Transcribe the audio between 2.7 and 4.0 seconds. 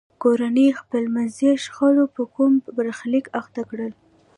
برخلیک اخته کړل.